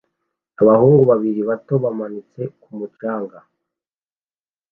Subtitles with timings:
[0.61, 3.37] Abahungu babiri bato bamanitse ku mucanga